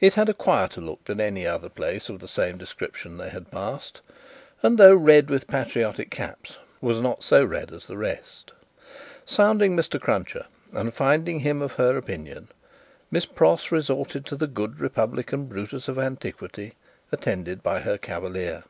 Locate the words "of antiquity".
15.86-16.74